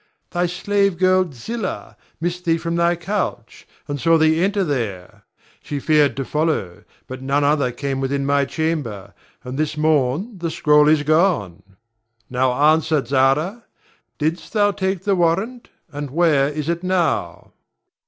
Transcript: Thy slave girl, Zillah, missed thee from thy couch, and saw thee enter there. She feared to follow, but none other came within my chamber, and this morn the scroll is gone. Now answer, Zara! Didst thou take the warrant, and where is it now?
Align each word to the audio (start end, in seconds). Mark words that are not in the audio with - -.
Thy 0.31 0.47
slave 0.47 0.97
girl, 0.97 1.31
Zillah, 1.31 1.95
missed 2.19 2.43
thee 2.43 2.57
from 2.57 2.75
thy 2.75 2.95
couch, 2.95 3.67
and 3.87 4.01
saw 4.01 4.17
thee 4.17 4.43
enter 4.43 4.63
there. 4.63 5.25
She 5.61 5.79
feared 5.79 6.17
to 6.17 6.25
follow, 6.25 6.85
but 7.05 7.21
none 7.21 7.43
other 7.43 7.71
came 7.71 8.01
within 8.01 8.25
my 8.25 8.45
chamber, 8.45 9.13
and 9.43 9.59
this 9.59 9.77
morn 9.77 10.39
the 10.39 10.49
scroll 10.49 10.87
is 10.87 11.03
gone. 11.03 11.61
Now 12.31 12.51
answer, 12.73 13.05
Zara! 13.05 13.65
Didst 14.17 14.53
thou 14.53 14.71
take 14.71 15.03
the 15.03 15.15
warrant, 15.15 15.69
and 15.91 16.09
where 16.09 16.49
is 16.49 16.67
it 16.67 16.81
now? 16.81 17.53